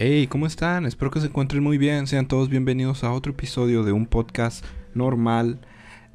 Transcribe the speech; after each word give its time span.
Hey, 0.00 0.28
¿cómo 0.28 0.46
están? 0.46 0.86
Espero 0.86 1.10
que 1.10 1.18
se 1.18 1.26
encuentren 1.26 1.60
muy 1.60 1.76
bien. 1.76 2.06
Sean 2.06 2.28
todos 2.28 2.48
bienvenidos 2.48 3.02
a 3.02 3.12
otro 3.12 3.32
episodio 3.32 3.82
de 3.82 3.90
un 3.90 4.06
podcast 4.06 4.64
normal. 4.94 5.58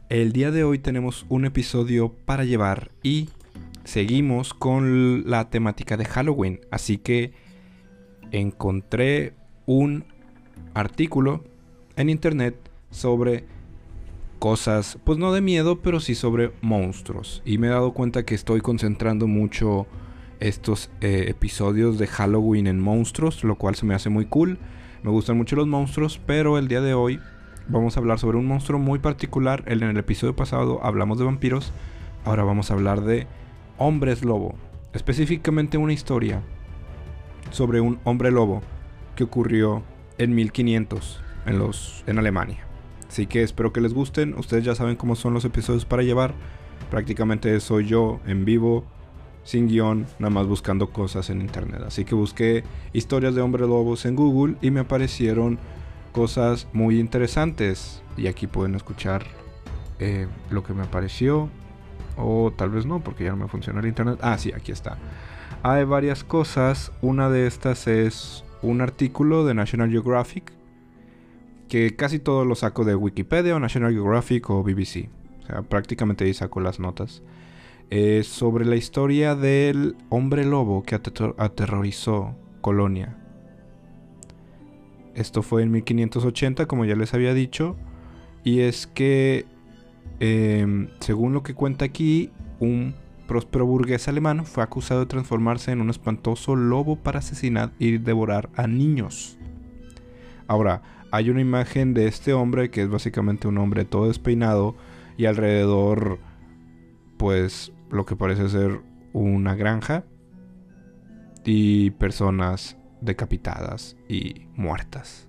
El 0.07 0.31
día 0.31 0.51
de 0.51 0.63
hoy 0.63 0.79
tenemos 0.79 1.25
un 1.27 1.43
episodio 1.43 2.13
para 2.23 2.45
llevar 2.45 2.91
y 3.03 3.27
seguimos 3.83 4.53
con 4.53 5.29
la 5.29 5.49
temática 5.49 5.97
de 5.97 6.05
Halloween. 6.05 6.61
Así 6.71 6.97
que 6.97 7.33
encontré 8.31 9.33
un 9.65 10.05
artículo 10.73 11.43
en 11.97 12.09
internet 12.09 12.55
sobre 12.89 13.43
cosas, 14.39 14.97
pues 15.03 15.19
no 15.19 15.33
de 15.33 15.41
miedo, 15.41 15.81
pero 15.81 15.99
sí 15.99 16.15
sobre 16.15 16.53
monstruos. 16.61 17.41
Y 17.43 17.57
me 17.57 17.67
he 17.67 17.71
dado 17.71 17.91
cuenta 17.91 18.23
que 18.23 18.33
estoy 18.33 18.61
concentrando 18.61 19.27
mucho 19.27 19.87
estos 20.43 20.89
eh, 20.99 21.25
episodios 21.29 21.97
de 21.97 22.07
Halloween 22.07 22.67
en 22.67 22.79
monstruos, 22.79 23.43
lo 23.45 23.55
cual 23.55 23.75
se 23.75 23.85
me 23.85 23.95
hace 23.95 24.09
muy 24.09 24.25
cool. 24.25 24.59
Me 25.01 25.09
gustan 25.09 25.37
mucho 25.37 25.55
los 25.55 25.67
monstruos, 25.67 26.19
pero 26.25 26.57
el 26.57 26.67
día 26.67 26.81
de 26.81 26.93
hoy 26.93 27.19
vamos 27.69 27.95
a 27.95 28.01
hablar 28.01 28.19
sobre 28.19 28.37
un 28.37 28.45
monstruo 28.45 28.77
muy 28.77 28.99
particular. 28.99 29.63
En 29.67 29.81
el 29.83 29.97
episodio 29.97 30.35
pasado 30.35 30.83
hablamos 30.83 31.17
de 31.17 31.23
vampiros, 31.23 31.71
ahora 32.25 32.43
vamos 32.43 32.69
a 32.69 32.73
hablar 32.73 33.01
de 33.01 33.25
hombres 33.77 34.25
lobo. 34.25 34.55
Específicamente 34.93 35.77
una 35.77 35.93
historia 35.93 36.41
sobre 37.51 37.79
un 37.79 37.99
hombre 38.03 38.29
lobo 38.29 38.61
que 39.15 39.23
ocurrió 39.23 39.83
en 40.17 40.35
1500 40.35 41.21
en, 41.45 41.57
los, 41.57 42.03
en 42.05 42.19
Alemania. 42.19 42.65
Así 43.07 43.27
que 43.27 43.43
espero 43.43 43.71
que 43.71 43.79
les 43.79 43.93
gusten. 43.93 44.33
Ustedes 44.37 44.65
ya 44.65 44.75
saben 44.75 44.97
cómo 44.97 45.15
son 45.15 45.33
los 45.33 45.45
episodios 45.45 45.85
para 45.85 46.03
llevar. 46.03 46.33
Prácticamente 46.89 47.57
soy 47.59 47.85
yo 47.85 48.19
en 48.25 48.43
vivo, 48.43 48.85
sin 49.43 49.67
guion, 49.67 50.05
nada 50.19 50.29
más 50.29 50.47
buscando 50.47 50.89
cosas 50.89 51.29
en 51.29 51.41
internet. 51.41 51.81
Así 51.85 52.05
que 52.05 52.15
busqué 52.15 52.63
historias 52.93 53.35
de 53.35 53.41
hombres 53.41 53.67
lobos 53.67 54.05
en 54.05 54.15
Google 54.15 54.55
y 54.61 54.71
me 54.71 54.81
aparecieron 54.81 55.59
cosas 56.11 56.67
muy 56.73 56.99
interesantes. 56.99 58.01
Y 58.15 58.27
aquí 58.27 58.47
pueden 58.47 58.75
escuchar 58.75 59.25
eh, 59.99 60.27
lo 60.49 60.63
que 60.63 60.73
me 60.73 60.83
apareció. 60.83 61.49
O 62.15 62.53
tal 62.55 62.69
vez 62.69 62.85
no, 62.85 62.99
porque 62.99 63.23
ya 63.23 63.31
no 63.31 63.37
me 63.37 63.47
funciona 63.47 63.79
el 63.79 63.87
internet. 63.87 64.19
Ah, 64.21 64.37
sí, 64.37 64.51
aquí 64.53 64.71
está. 64.71 64.97
Hay 65.63 65.83
varias 65.83 66.23
cosas. 66.23 66.91
Una 67.01 67.29
de 67.29 67.47
estas 67.47 67.87
es 67.87 68.43
un 68.61 68.81
artículo 68.81 69.45
de 69.45 69.53
National 69.53 69.89
Geographic 69.89 70.53
que 71.67 71.95
casi 71.95 72.19
todo 72.19 72.45
lo 72.45 72.53
saco 72.55 72.85
de 72.85 72.95
Wikipedia 72.95 73.55
o 73.55 73.59
National 73.59 73.91
Geographic 73.93 74.49
o 74.49 74.63
BBC. 74.63 75.09
O 75.41 75.45
sea, 75.47 75.61
prácticamente 75.63 76.23
ahí 76.23 76.33
saco 76.33 76.59
las 76.59 76.79
notas. 76.79 77.23
Es 77.95 78.25
sobre 78.25 78.65
la 78.65 78.75
historia 78.75 79.35
del 79.35 79.95
hombre 80.09 80.45
lobo 80.45 80.81
que 80.81 80.95
aterrorizó 80.95 82.35
Colonia. 82.59 83.15
Esto 85.13 85.43
fue 85.43 85.61
en 85.61 85.69
1580, 85.69 86.65
como 86.65 86.85
ya 86.85 86.95
les 86.95 87.13
había 87.13 87.35
dicho. 87.35 87.75
Y 88.43 88.61
es 88.61 88.87
que, 88.87 89.45
em, 90.19 90.89
según 91.01 91.33
lo 91.33 91.43
que 91.43 91.53
cuenta 91.53 91.85
aquí, 91.85 92.31
un 92.59 92.95
próspero 93.27 93.67
burgués 93.67 94.07
alemán 94.07 94.47
fue 94.47 94.63
acusado 94.63 95.01
de 95.01 95.05
transformarse 95.05 95.71
en 95.71 95.79
un 95.79 95.91
espantoso 95.91 96.55
lobo 96.55 96.95
para 96.95 97.19
asesinar 97.19 97.73
y 97.77 97.99
devorar 97.99 98.49
a 98.55 98.65
niños. 98.65 99.37
Ahora, 100.47 100.81
hay 101.11 101.29
una 101.29 101.41
imagen 101.41 101.93
de 101.93 102.07
este 102.07 102.33
hombre 102.33 102.71
que 102.71 102.81
es 102.81 102.89
básicamente 102.89 103.47
un 103.47 103.59
hombre 103.59 103.85
todo 103.85 104.07
despeinado 104.07 104.75
y 105.15 105.25
alrededor 105.25 106.17
pues 107.17 107.71
lo 107.93 108.05
que 108.05 108.15
parece 108.15 108.49
ser 108.49 108.81
una 109.13 109.55
granja 109.55 110.03
y 111.45 111.91
personas 111.91 112.77
decapitadas 113.01 113.95
y 114.09 114.47
muertas. 114.55 115.27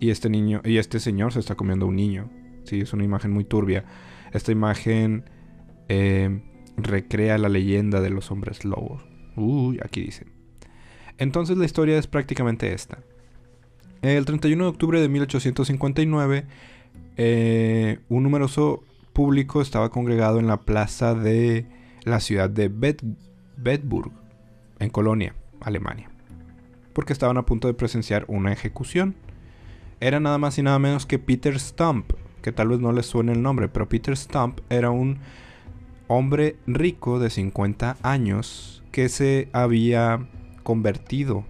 Y 0.00 0.10
este 0.10 0.30
niño 0.30 0.62
y 0.64 0.78
este 0.78 1.00
señor 1.00 1.32
se 1.32 1.40
está 1.40 1.54
comiendo 1.54 1.86
un 1.86 1.96
niño. 1.96 2.30
Sí, 2.64 2.80
es 2.80 2.92
una 2.92 3.04
imagen 3.04 3.32
muy 3.32 3.44
turbia. 3.44 3.84
Esta 4.32 4.52
imagen 4.52 5.24
eh, 5.88 6.42
recrea 6.76 7.38
la 7.38 7.48
leyenda 7.48 8.00
de 8.00 8.10
los 8.10 8.30
hombres 8.30 8.64
lobos. 8.64 9.04
Uy, 9.36 9.78
aquí 9.84 10.02
dice. 10.02 10.26
Entonces 11.18 11.58
la 11.58 11.64
historia 11.64 11.98
es 11.98 12.06
prácticamente 12.06 12.72
esta. 12.72 12.98
El 14.00 14.24
31 14.24 14.64
de 14.64 14.70
octubre 14.70 15.00
de 15.00 15.08
1859, 15.08 16.46
eh, 17.16 17.98
un 18.08 18.22
numeroso 18.22 18.84
público 19.12 19.60
estaba 19.60 19.90
congregado 19.90 20.38
en 20.38 20.46
la 20.46 20.60
plaza 20.60 21.14
de 21.14 21.66
la 22.08 22.20
ciudad 22.20 22.50
de 22.50 22.68
Bedburg, 22.68 24.12
en 24.78 24.90
Colonia, 24.90 25.34
Alemania, 25.60 26.10
porque 26.92 27.12
estaban 27.12 27.36
a 27.36 27.46
punto 27.46 27.68
de 27.68 27.74
presenciar 27.74 28.24
una 28.28 28.52
ejecución. 28.52 29.16
Era 30.00 30.20
nada 30.20 30.38
más 30.38 30.58
y 30.58 30.62
nada 30.62 30.78
menos 30.78 31.06
que 31.06 31.18
Peter 31.18 31.58
Stump, 31.58 32.12
que 32.42 32.52
tal 32.52 32.68
vez 32.68 32.80
no 32.80 32.92
les 32.92 33.06
suene 33.06 33.32
el 33.32 33.42
nombre, 33.42 33.68
pero 33.68 33.88
Peter 33.88 34.16
Stump 34.16 34.60
era 34.70 34.90
un 34.90 35.18
hombre 36.06 36.56
rico 36.66 37.18
de 37.18 37.30
50 37.30 37.96
años 38.02 38.82
que 38.92 39.08
se 39.08 39.48
había 39.52 40.26
convertido 40.62 41.44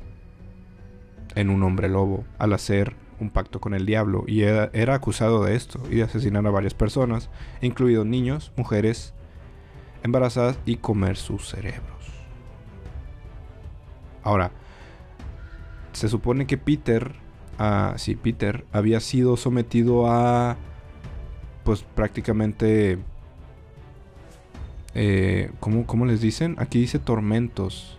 en 1.34 1.50
un 1.50 1.62
hombre 1.62 1.88
lobo 1.88 2.24
al 2.38 2.52
hacer 2.52 2.94
un 3.20 3.30
pacto 3.30 3.60
con 3.60 3.74
el 3.74 3.86
diablo 3.86 4.24
y 4.26 4.42
era, 4.42 4.94
acusado 4.94 5.44
de 5.44 5.56
esto 5.56 5.80
y 5.90 5.96
de 5.96 6.02
asesinar 6.02 6.46
a 6.46 6.50
varias 6.50 6.74
personas, 6.74 7.30
incluidos 7.60 8.06
niños, 8.06 8.52
mujeres 8.56 9.14
embarazadas 10.02 10.58
y 10.64 10.76
comer 10.76 11.16
sus 11.16 11.48
cerebros. 11.48 11.98
Ahora, 14.22 14.50
se 15.92 16.08
supone 16.08 16.46
que 16.46 16.58
Peter, 16.58 17.14
ah, 17.58 17.94
sí, 17.96 18.14
Peter 18.14 18.64
había 18.72 19.00
sido 19.00 19.36
sometido 19.36 20.10
a, 20.10 20.56
pues 21.64 21.82
prácticamente, 21.82 22.98
eh, 24.94 25.50
¿cómo, 25.60 25.86
¿cómo 25.86 26.06
les 26.06 26.20
dicen? 26.20 26.56
Aquí 26.58 26.80
dice 26.80 26.98
tormentos 26.98 27.98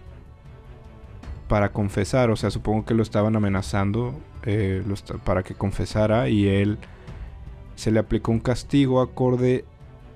para 1.48 1.72
confesar, 1.72 2.30
o 2.30 2.36
sea, 2.36 2.52
supongo 2.52 2.86
que 2.86 2.94
lo 2.94 3.02
estaban 3.02 3.36
amenazando 3.36 4.14
eh, 4.44 4.84
para 5.26 5.44
que 5.44 5.56
confesara 5.56 6.30
y 6.30 6.48
él 6.48 6.78
se 7.76 7.92
le 7.92 8.00
aplicó 8.00 8.32
un 8.32 8.40
castigo 8.40 9.02
acorde 9.02 9.66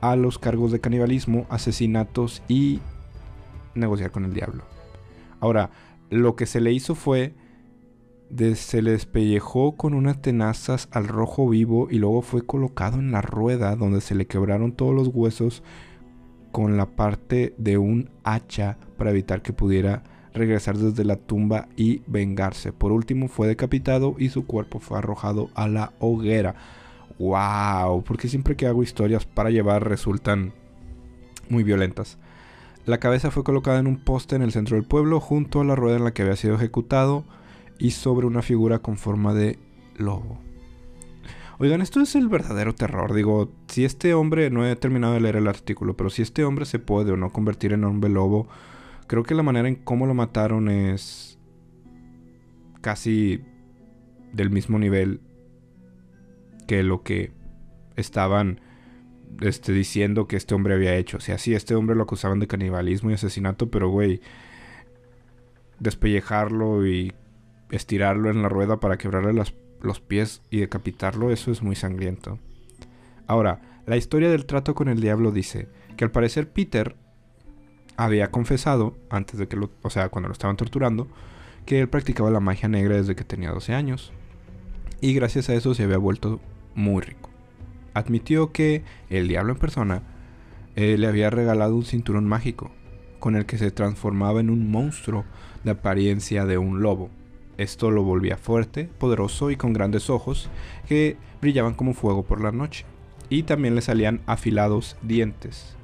a 0.03 0.15
los 0.17 0.37
cargos 0.37 0.71
de 0.71 0.81
canibalismo, 0.81 1.45
asesinatos 1.49 2.43
y 2.49 2.81
negociar 3.73 4.11
con 4.11 4.25
el 4.25 4.33
diablo. 4.33 4.63
Ahora, 5.39 5.71
lo 6.09 6.35
que 6.35 6.45
se 6.45 6.59
le 6.59 6.73
hizo 6.73 6.93
fue 6.93 7.33
se 8.55 8.81
le 8.81 8.91
despellejó 8.91 9.77
con 9.77 9.93
unas 9.93 10.21
tenazas 10.21 10.89
al 10.91 11.07
rojo 11.07 11.47
vivo 11.47 11.87
y 11.89 11.99
luego 11.99 12.21
fue 12.21 12.45
colocado 12.45 12.97
en 12.97 13.11
la 13.11 13.21
rueda 13.21 13.75
donde 13.75 14.01
se 14.01 14.15
le 14.15 14.25
quebraron 14.25 14.71
todos 14.71 14.93
los 14.93 15.09
huesos 15.13 15.63
con 16.51 16.75
la 16.75 16.87
parte 16.87 17.53
de 17.57 17.77
un 17.77 18.09
hacha 18.23 18.77
para 18.97 19.11
evitar 19.11 19.41
que 19.41 19.53
pudiera 19.53 20.03
regresar 20.33 20.77
desde 20.77 21.05
la 21.05 21.15
tumba 21.15 21.67
y 21.77 22.01
vengarse. 22.07 22.73
Por 22.73 22.91
último 22.91 23.27
fue 23.27 23.47
decapitado 23.47 24.15
y 24.17 24.29
su 24.29 24.45
cuerpo 24.45 24.79
fue 24.79 24.97
arrojado 24.97 25.49
a 25.53 25.67
la 25.67 25.93
hoguera. 25.99 26.55
¡Wow! 27.19 28.03
Porque 28.03 28.27
siempre 28.27 28.55
que 28.55 28.67
hago 28.67 28.83
historias 28.83 29.25
para 29.25 29.49
llevar 29.49 29.87
resultan 29.87 30.53
muy 31.49 31.63
violentas. 31.63 32.17
La 32.85 32.99
cabeza 32.99 33.31
fue 33.31 33.43
colocada 33.43 33.79
en 33.79 33.87
un 33.87 33.97
poste 33.97 34.35
en 34.35 34.41
el 34.41 34.51
centro 34.51 34.75
del 34.75 34.85
pueblo 34.85 35.19
junto 35.19 35.61
a 35.61 35.63
la 35.63 35.75
rueda 35.75 35.97
en 35.97 36.03
la 36.03 36.13
que 36.13 36.23
había 36.23 36.35
sido 36.35 36.55
ejecutado 36.55 37.23
y 37.79 37.91
sobre 37.91 38.27
una 38.27 38.41
figura 38.41 38.79
con 38.79 38.97
forma 38.97 39.33
de 39.33 39.57
lobo. 39.95 40.39
Oigan, 41.59 41.81
esto 41.81 42.01
es 42.01 42.15
el 42.15 42.27
verdadero 42.27 42.75
terror. 42.75 43.13
Digo, 43.13 43.51
si 43.67 43.85
este 43.85 44.13
hombre, 44.13 44.49
no 44.49 44.67
he 44.67 44.75
terminado 44.75 45.13
de 45.13 45.21
leer 45.21 45.37
el 45.37 45.47
artículo, 45.47 45.95
pero 45.95 46.09
si 46.09 46.21
este 46.21 46.43
hombre 46.43 46.65
se 46.65 46.79
puede 46.79 47.11
o 47.11 47.17
no 47.17 47.31
convertir 47.31 47.71
en 47.71 47.83
hombre 47.85 48.09
lobo, 48.09 48.47
Creo 49.07 49.23
que 49.23 49.35
la 49.35 49.43
manera 49.43 49.67
en 49.67 49.75
cómo 49.75 50.05
lo 50.05 50.13
mataron 50.13 50.69
es 50.69 51.37
casi 52.81 53.41
del 54.31 54.49
mismo 54.49 54.79
nivel 54.79 55.21
que 56.63 56.83
lo 56.83 57.03
que 57.03 57.31
estaban 57.95 58.61
este, 59.41 59.71
diciendo 59.71 60.27
que 60.27 60.35
este 60.35 60.55
hombre 60.55 60.73
había 60.73 60.95
hecho. 60.95 61.17
O 61.17 61.21
sea, 61.21 61.37
sí, 61.37 61.53
este 61.53 61.75
hombre 61.75 61.95
lo 61.95 62.03
acusaban 62.03 62.39
de 62.39 62.47
canibalismo 62.47 63.11
y 63.11 63.13
asesinato, 63.13 63.69
pero 63.69 63.89
güey, 63.89 64.21
despellejarlo 65.79 66.85
y 66.87 67.13
estirarlo 67.71 68.29
en 68.29 68.41
la 68.41 68.49
rueda 68.49 68.79
para 68.79 68.97
quebrarle 68.97 69.33
los 69.81 69.99
pies 69.99 70.41
y 70.49 70.59
decapitarlo, 70.59 71.31
eso 71.31 71.51
es 71.51 71.61
muy 71.61 71.75
sangriento. 71.75 72.39
Ahora, 73.27 73.61
la 73.85 73.97
historia 73.97 74.29
del 74.29 74.45
trato 74.45 74.75
con 74.75 74.87
el 74.87 75.01
diablo 75.01 75.31
dice 75.31 75.67
que 75.97 76.03
al 76.03 76.11
parecer 76.11 76.51
Peter 76.51 76.95
había 77.97 78.31
confesado, 78.31 78.95
antes 79.09 79.37
de 79.39 79.47
que 79.47 79.55
lo, 79.55 79.71
o 79.81 79.89
sea, 79.89 80.09
cuando 80.09 80.29
lo 80.29 80.33
estaban 80.33 80.57
torturando, 80.57 81.07
que 81.65 81.79
él 81.79 81.89
practicaba 81.89 82.31
la 82.31 82.39
magia 82.39 82.69
negra 82.69 82.97
desde 82.97 83.15
que 83.15 83.23
tenía 83.23 83.51
12 83.51 83.73
años. 83.73 84.11
Y 85.01 85.13
gracias 85.13 85.49
a 85.49 85.53
eso 85.53 85.73
se 85.73 85.83
había 85.83 85.97
vuelto 85.97 86.39
muy 86.75 87.01
rico. 87.01 87.29
Admitió 87.93 88.51
que 88.51 88.83
el 89.09 89.27
diablo 89.27 89.53
en 89.53 89.59
persona 89.59 90.01
eh, 90.75 90.97
le 90.97 91.07
había 91.07 91.29
regalado 91.29 91.75
un 91.75 91.85
cinturón 91.85 92.25
mágico, 92.25 92.71
con 93.19 93.35
el 93.35 93.45
que 93.45 93.57
se 93.57 93.71
transformaba 93.71 94.39
en 94.39 94.49
un 94.49 94.69
monstruo 94.69 95.25
de 95.63 95.71
apariencia 95.71 96.45
de 96.45 96.57
un 96.57 96.81
lobo. 96.81 97.09
Esto 97.57 97.91
lo 97.91 98.03
volvía 98.03 98.37
fuerte, 98.37 98.89
poderoso 98.97 99.51
y 99.51 99.55
con 99.55 99.73
grandes 99.73 100.09
ojos 100.09 100.49
que 100.87 101.17
brillaban 101.41 101.75
como 101.75 101.93
fuego 101.93 102.23
por 102.23 102.41
la 102.41 102.51
noche. 102.51 102.85
Y 103.29 103.43
también 103.43 103.75
le 103.75 103.81
salían 103.81 104.21
afilados 104.25 104.97
dientes. 105.01 105.75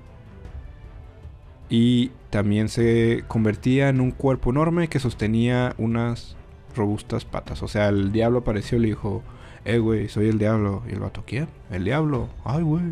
Y 1.69 2.11
también 2.31 2.67
se 2.69 3.23
convertía 3.27 3.89
en 3.89 4.01
un 4.01 4.11
cuerpo 4.11 4.49
enorme 4.49 4.87
que 4.87 4.99
sostenía 4.99 5.75
unas 5.77 6.35
robustas 6.75 7.25
patas. 7.25 7.61
O 7.61 7.67
sea, 7.67 7.89
el 7.89 8.11
diablo 8.11 8.39
apareció 8.39 8.77
y 8.77 8.81
le 8.81 8.87
dijo, 8.87 9.21
eh, 9.65 9.77
güey, 9.77 10.07
soy 10.09 10.29
el 10.29 10.39
diablo. 10.39 10.83
Y 10.89 10.93
el 10.93 10.99
vato, 10.99 11.23
¿quién? 11.25 11.47
El 11.69 11.83
diablo. 11.83 12.29
Ay, 12.43 12.63
güey. 12.63 12.83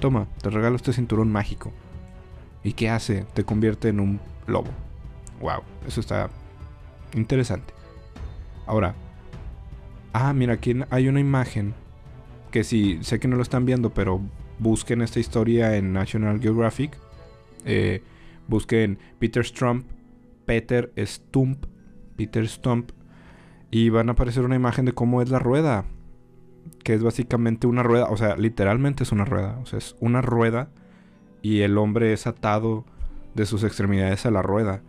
Toma, 0.00 0.26
te 0.42 0.50
regalo 0.50 0.76
este 0.76 0.92
cinturón 0.92 1.30
mágico. 1.32 1.72
¿Y 2.62 2.72
qué 2.72 2.90
hace? 2.90 3.24
Te 3.34 3.44
convierte 3.44 3.88
en 3.88 4.00
un 4.00 4.20
lobo. 4.46 4.70
Wow, 5.40 5.62
eso 5.86 6.00
está 6.00 6.28
interesante. 7.14 7.72
Ahora, 8.66 8.94
ah, 10.12 10.32
mira, 10.32 10.54
aquí 10.54 10.74
hay 10.90 11.08
una 11.08 11.20
imagen 11.20 11.74
que 12.50 12.64
sí, 12.64 12.98
sé 13.02 13.20
que 13.20 13.28
no 13.28 13.36
lo 13.36 13.42
están 13.42 13.66
viendo, 13.66 13.90
pero 13.90 14.20
busquen 14.58 15.02
esta 15.02 15.20
historia 15.20 15.76
en 15.76 15.92
National 15.92 16.40
Geographic. 16.40 16.98
Eh, 17.64 18.02
busquen 18.48 18.98
Peter 19.18 19.44
Stump, 19.44 19.86
Peter 20.44 20.92
Stump, 20.98 21.66
Peter 22.16 22.48
Stump, 22.48 22.90
y 23.70 23.90
van 23.90 24.08
a 24.08 24.12
aparecer 24.12 24.44
una 24.44 24.56
imagen 24.56 24.84
de 24.84 24.92
cómo 24.92 25.22
es 25.22 25.30
la 25.30 25.38
rueda. 25.38 25.84
Que 26.86 26.94
es 26.94 27.02
básicamente 27.02 27.66
una 27.66 27.82
rueda, 27.82 28.04
o 28.10 28.16
sea, 28.16 28.36
literalmente 28.36 29.02
es 29.02 29.10
una 29.10 29.24
rueda. 29.24 29.58
O 29.60 29.66
sea, 29.66 29.80
es 29.80 29.96
una 29.98 30.22
rueda 30.22 30.68
y 31.42 31.62
el 31.62 31.78
hombre 31.78 32.12
es 32.12 32.28
atado 32.28 32.84
de 33.34 33.44
sus 33.44 33.64
extremidades 33.64 34.24
a 34.24 34.30
la 34.30 34.40
rueda. 34.40 34.82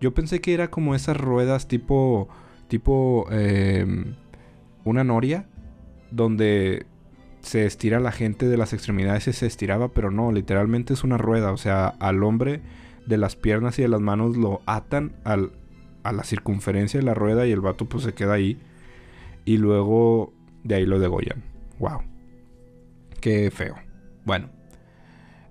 Yo 0.00 0.12
pensé 0.14 0.40
que 0.40 0.52
era 0.52 0.68
como 0.72 0.96
esas 0.96 1.16
ruedas 1.16 1.68
tipo, 1.68 2.28
tipo, 2.66 3.28
em, 3.30 4.16
una 4.82 5.04
noria, 5.04 5.46
donde 6.10 6.86
se 7.38 7.66
estira 7.66 8.00
la 8.00 8.10
gente 8.10 8.48
de 8.48 8.56
las 8.56 8.72
extremidades 8.72 9.28
y 9.28 9.32
se 9.32 9.46
estiraba, 9.46 9.92
pero 9.92 10.10
no, 10.10 10.32
literalmente 10.32 10.92
es 10.92 11.04
una 11.04 11.18
rueda. 11.18 11.52
O 11.52 11.56
sea, 11.56 11.86
al 12.00 12.24
hombre 12.24 12.62
de 13.06 13.16
las 13.16 13.36
piernas 13.36 13.78
y 13.78 13.82
de 13.82 13.88
las 13.88 14.00
manos 14.00 14.36
lo 14.36 14.60
atan 14.66 15.12
al, 15.22 15.52
a 16.02 16.10
la 16.10 16.24
circunferencia 16.24 16.98
de 16.98 17.06
la 17.06 17.14
rueda 17.14 17.46
y 17.46 17.52
el 17.52 17.60
vato 17.60 17.84
pues 17.84 18.02
se 18.02 18.12
queda 18.12 18.32
ahí. 18.32 18.58
Y 19.44 19.58
luego 19.58 20.32
de 20.64 20.74
ahí 20.74 20.86
lo 20.86 20.98
degollan. 20.98 21.44
Wow. 21.78 22.00
Qué 23.20 23.50
feo. 23.50 23.76
Bueno. 24.24 24.50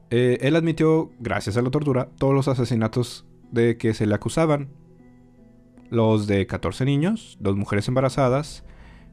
Eh, 0.10 0.38
él 0.42 0.56
admitió, 0.56 1.12
gracias 1.20 1.58
a 1.58 1.62
la 1.62 1.72
tortura, 1.72 2.10
todos 2.18 2.36
los 2.36 2.48
asesinatos 2.48 3.26
de 3.52 3.78
que 3.78 3.94
se 3.94 4.06
le 4.06 4.14
acusaban. 4.14 4.70
Los 5.90 6.28
de 6.28 6.46
14 6.46 6.86
niños, 6.86 7.38
dos 7.40 7.56
mujeres 7.56 7.88
embarazadas, 7.88 8.64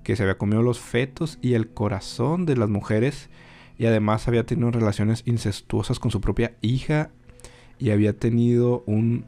que 0.03 0.17
se 0.17 0.23
había 0.23 0.39
comido 0.39 0.63
los 0.63 0.81
fetos 0.81 1.39
y 1.43 1.55
el 1.55 1.69
corazón 1.69 2.47
de 2.47 2.57
las 2.57 2.69
mujeres, 2.69 3.31
y 3.79 3.87
además 3.87 4.29
había 4.29 4.45
tenido 4.45 4.71
relaciones 4.71 5.23
incestuosas 5.27 5.99
con 5.99 6.11
su 6.11 6.21
propia 6.21 6.57
hija, 6.63 7.11
y 7.79 7.91
había 7.91 8.15
tenido 8.15 8.83
un 8.87 9.27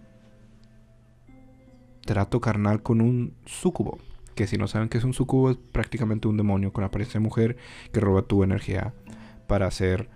trato 2.05 2.41
carnal 2.41 2.83
con 2.83 3.01
un 3.01 3.35
súcubo. 3.47 3.99
Que 4.35 4.47
si 4.47 4.57
no 4.57 4.67
saben 4.69 4.89
qué 4.89 4.99
es 4.99 5.05
un 5.05 5.15
súcubo, 5.15 5.51
es 5.51 5.57
prácticamente 5.57 6.29
un 6.29 6.37
demonio 6.37 6.73
con 6.73 6.85
apariencia 6.85 7.19
de 7.19 7.25
mujer 7.25 7.57
que 7.93 8.01
roba 8.01 8.23
tu 8.23 8.43
energía 8.43 8.95
para 9.47 9.67
hacer, 9.67 10.09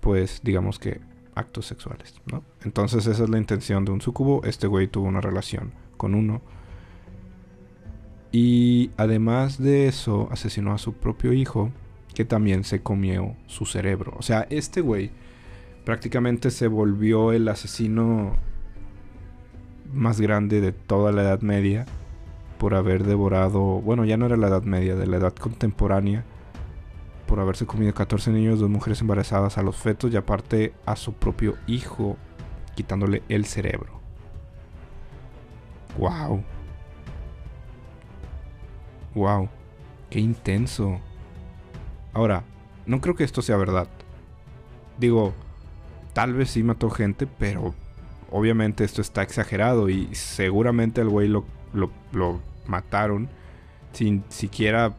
pues, 0.00 0.40
digamos 0.44 0.78
que 0.78 1.00
actos 1.34 1.66
sexuales, 1.66 2.14
¿no? 2.30 2.44
Entonces 2.64 3.06
esa 3.06 3.24
es 3.24 3.30
la 3.30 3.38
intención 3.38 3.84
de 3.84 3.92
un 3.92 4.00
sucubo. 4.00 4.44
Este 4.44 4.66
güey 4.66 4.86
tuvo 4.88 5.06
una 5.06 5.20
relación 5.20 5.72
con 5.96 6.14
uno. 6.14 6.40
Y 8.30 8.90
además 8.96 9.62
de 9.62 9.86
eso, 9.86 10.28
asesinó 10.30 10.72
a 10.72 10.78
su 10.78 10.92
propio 10.94 11.32
hijo, 11.32 11.70
que 12.14 12.24
también 12.24 12.64
se 12.64 12.82
comió 12.82 13.36
su 13.46 13.66
cerebro. 13.66 14.14
O 14.16 14.22
sea, 14.22 14.46
este 14.50 14.80
güey 14.80 15.10
prácticamente 15.84 16.50
se 16.50 16.66
volvió 16.66 17.32
el 17.32 17.48
asesino 17.48 18.36
más 19.92 20.20
grande 20.20 20.60
de 20.60 20.72
toda 20.72 21.12
la 21.12 21.22
Edad 21.22 21.42
Media 21.42 21.86
por 22.58 22.74
haber 22.74 23.04
devorado, 23.04 23.60
bueno, 23.60 24.04
ya 24.04 24.16
no 24.16 24.26
era 24.26 24.36
la 24.36 24.48
Edad 24.48 24.62
Media, 24.62 24.94
de 24.96 25.06
la 25.06 25.16
Edad 25.16 25.34
Contemporánea 25.34 26.24
por 27.26 27.40
haberse 27.40 27.66
comido 27.66 27.92
14 27.94 28.30
niños, 28.30 28.60
dos 28.60 28.70
mujeres 28.70 29.00
embarazadas, 29.00 29.58
a 29.58 29.62
los 29.62 29.76
fetos 29.76 30.12
y 30.12 30.16
aparte 30.16 30.74
a 30.86 30.96
su 30.96 31.14
propio 31.14 31.56
hijo, 31.66 32.16
quitándole 32.74 33.22
el 33.28 33.44
cerebro. 33.46 34.00
¡Wow! 35.98 36.42
¡Wow! 39.14 39.48
¡Qué 40.10 40.20
intenso! 40.20 41.00
Ahora, 42.12 42.44
no 42.86 43.00
creo 43.00 43.14
que 43.14 43.24
esto 43.24 43.42
sea 43.42 43.56
verdad. 43.56 43.88
Digo, 44.98 45.32
tal 46.12 46.34
vez 46.34 46.50
sí 46.50 46.62
mató 46.62 46.90
gente, 46.90 47.26
pero 47.26 47.74
obviamente 48.30 48.84
esto 48.84 49.00
está 49.00 49.22
exagerado 49.22 49.88
y 49.88 50.14
seguramente 50.14 51.00
al 51.00 51.08
güey 51.08 51.28
lo, 51.28 51.44
lo, 51.74 52.40
mataron 52.66 53.28
sin 53.92 54.24
siquiera 54.28 54.94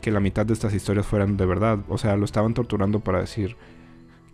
que 0.00 0.10
la 0.10 0.20
mitad 0.20 0.44
de 0.44 0.52
estas 0.52 0.74
historias 0.74 1.06
fueran 1.06 1.36
de 1.36 1.46
verdad. 1.46 1.80
O 1.88 1.98
sea, 1.98 2.16
lo 2.16 2.24
estaban 2.24 2.54
torturando 2.54 3.00
para 3.00 3.20
decir 3.20 3.56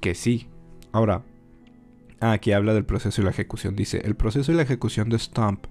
que 0.01 0.15
sí. 0.15 0.49
Ahora, 0.93 1.23
ah, 2.21 2.33
aquí 2.33 2.53
habla 2.53 2.75
del 2.75 2.85
proceso 2.85 3.21
y 3.21 3.25
la 3.25 3.31
ejecución. 3.31 3.77
Dice, 3.77 4.01
el 4.05 4.15
proceso 4.15 4.53
y 4.53 4.55
la 4.55 4.63
ejecución 4.63 5.09
de 5.09 5.19
Stump 5.19 5.67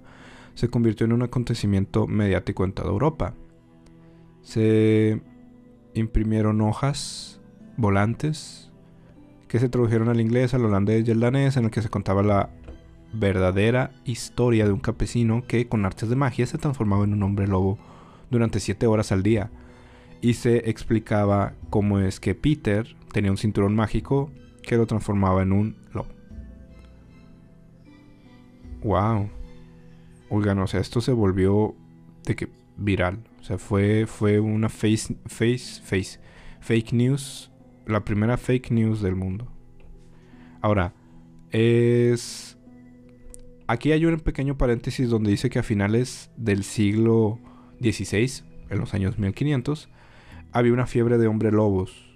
se 0.54 0.68
convirtió 0.68 1.06
en 1.06 1.12
un 1.12 1.22
acontecimiento 1.22 2.06
mediático 2.06 2.64
en 2.64 2.72
toda 2.72 2.90
Europa. 2.90 3.34
Se 4.42 5.20
imprimieron 5.94 6.60
hojas, 6.60 7.40
volantes, 7.76 8.70
que 9.48 9.58
se 9.58 9.68
tradujeron 9.68 10.08
al 10.08 10.20
inglés, 10.20 10.54
al 10.54 10.64
holandés 10.64 11.06
y 11.06 11.10
al 11.10 11.20
danés, 11.20 11.56
en 11.56 11.64
el 11.64 11.70
que 11.70 11.82
se 11.82 11.88
contaba 11.88 12.22
la 12.22 12.50
verdadera 13.14 13.92
historia 14.04 14.66
de 14.66 14.72
un 14.72 14.80
campesino 14.80 15.44
que 15.46 15.68
con 15.68 15.84
artes 15.84 16.08
de 16.08 16.16
magia 16.16 16.46
se 16.46 16.58
transformaba 16.58 17.04
en 17.04 17.12
un 17.12 17.22
hombre 17.22 17.46
lobo 17.46 17.78
durante 18.30 18.60
siete 18.60 18.86
horas 18.86 19.12
al 19.12 19.22
día 19.22 19.50
y 20.20 20.34
se 20.34 20.70
explicaba 20.70 21.52
cómo 21.70 22.00
es 22.00 22.18
que 22.18 22.34
Peter 22.34 22.96
tenía 23.12 23.30
un 23.30 23.36
cinturón 23.36 23.74
mágico 23.74 24.30
que 24.62 24.76
lo 24.76 24.86
transformaba 24.86 25.42
en 25.42 25.52
un 25.52 25.76
lobo. 25.92 26.08
Wow. 28.82 29.28
Oigan, 30.30 30.58
o 30.58 30.66
sea, 30.66 30.80
esto 30.80 31.00
se 31.00 31.12
volvió 31.12 31.74
de 32.24 32.36
que 32.36 32.48
viral. 32.76 33.22
O 33.40 33.44
sea, 33.44 33.58
fue, 33.58 34.06
fue 34.06 34.40
una 34.40 34.68
face, 34.68 35.16
face, 35.26 35.82
face, 35.82 36.18
fake 36.60 36.92
news. 36.92 37.50
La 37.86 38.04
primera 38.04 38.36
fake 38.36 38.70
news 38.70 39.02
del 39.02 39.16
mundo. 39.16 39.46
Ahora, 40.62 40.94
es... 41.50 42.56
Aquí 43.66 43.92
hay 43.92 44.04
un 44.04 44.20
pequeño 44.20 44.58
paréntesis 44.58 45.08
donde 45.08 45.30
dice 45.30 45.48
que 45.48 45.58
a 45.58 45.62
finales 45.62 46.30
del 46.36 46.64
siglo 46.64 47.38
XVI, 47.80 48.44
en 48.68 48.78
los 48.78 48.92
años 48.92 49.18
1500, 49.18 49.88
había 50.52 50.74
una 50.74 50.86
fiebre 50.86 51.16
de 51.16 51.28
hombres 51.28 51.54
lobos. 51.54 52.14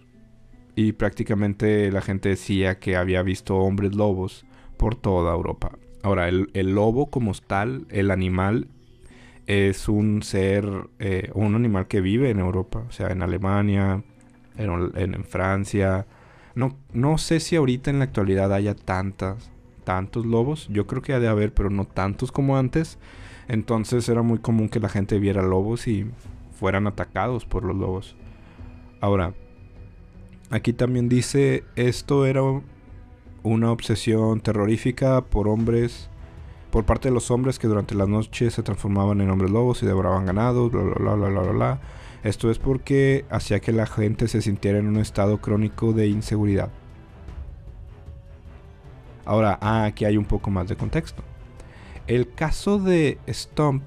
Y 0.76 0.92
prácticamente 0.92 1.90
la 1.90 2.02
gente 2.02 2.28
decía 2.28 2.78
que 2.78 2.96
había 2.96 3.22
visto 3.22 3.56
hombres 3.56 3.94
lobos 3.94 4.44
por 4.76 4.94
toda 4.94 5.34
Europa. 5.34 5.72
Ahora, 6.02 6.28
el, 6.28 6.74
lobo 6.74 7.10
como 7.10 7.32
tal, 7.32 7.86
el 7.88 8.10
animal, 8.10 8.68
es 9.46 9.88
un 9.88 10.22
ser, 10.22 10.68
eh, 10.98 11.30
un 11.34 11.54
animal 11.54 11.88
que 11.88 12.02
vive 12.02 12.28
en 12.28 12.40
Europa. 12.40 12.84
O 12.86 12.92
sea, 12.92 13.08
en 13.08 13.22
Alemania, 13.22 14.04
en, 14.58 14.92
en, 14.94 15.24
Francia. 15.24 16.06
No, 16.54 16.76
no 16.92 17.16
sé 17.16 17.40
si 17.40 17.56
ahorita 17.56 17.90
en 17.90 18.00
la 18.00 18.04
actualidad 18.04 18.52
haya 18.52 18.74
tantas, 18.74 19.50
tantos 19.88 20.26
lobos. 20.26 20.68
Yo 20.70 20.86
creo 20.86 21.00
que 21.00 21.14
ha 21.14 21.18
de 21.18 21.28
haber, 21.28 21.54
pero 21.54 21.70
no 21.70 21.86
tantos 21.86 22.30
como 22.30 22.58
antes. 22.58 22.98
Entonces 23.48 24.06
era 24.10 24.20
muy 24.20 24.38
común 24.38 24.68
que 24.68 24.80
la 24.80 24.90
gente 24.90 25.18
viera 25.18 25.40
lobos 25.40 25.88
y 25.88 26.10
fueran 26.52 26.86
atacados 26.86 27.46
por 27.46 27.64
los 27.64 27.74
lobos. 27.74 28.14
Ahora, 29.00 29.32
aquí 30.50 30.74
también 30.74 31.08
dice, 31.08 31.64
esto 31.74 32.26
era 32.26 32.42
una 33.42 33.72
obsesión 33.72 34.42
terrorífica 34.42 35.22
por 35.22 35.48
hombres, 35.48 36.10
por 36.70 36.84
parte 36.84 37.08
de 37.08 37.14
los 37.14 37.30
hombres 37.30 37.58
que 37.58 37.66
durante 37.66 37.94
las 37.94 38.10
noches 38.10 38.52
se 38.52 38.62
transformaban 38.62 39.22
en 39.22 39.30
hombres 39.30 39.50
lobos 39.50 39.82
y 39.82 39.86
devoraban 39.86 40.26
ganado, 40.26 40.68
bla, 40.68 40.82
bla, 40.82 41.14
bla, 41.14 41.14
bla, 41.14 41.40
bla, 41.40 41.52
bla. 41.52 41.80
Esto 42.24 42.50
es 42.50 42.58
porque 42.58 43.24
hacía 43.30 43.60
que 43.60 43.72
la 43.72 43.86
gente 43.86 44.28
se 44.28 44.42
sintiera 44.42 44.78
en 44.78 44.86
un 44.86 44.98
estado 44.98 45.38
crónico 45.38 45.94
de 45.94 46.08
inseguridad. 46.08 46.68
Ahora, 49.28 49.58
ah, 49.60 49.84
aquí 49.84 50.06
hay 50.06 50.16
un 50.16 50.24
poco 50.24 50.50
más 50.50 50.68
de 50.68 50.76
contexto. 50.76 51.22
El 52.06 52.32
caso 52.32 52.78
de 52.78 53.18
Stump 53.28 53.82